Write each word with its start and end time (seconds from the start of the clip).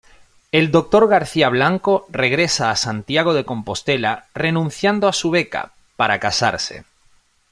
El 0.51 0.71
Dr. 0.71 1.07
García-Blanco 1.07 2.07
regresa 2.09 2.71
a 2.71 2.75
Santiago 2.75 3.35
de 3.35 3.45
Compostela 3.45 4.25
renunciando 4.33 5.07
a 5.07 5.13
su 5.13 5.29
beca, 5.29 5.73
para 5.95 6.19
casarse. 6.19 6.85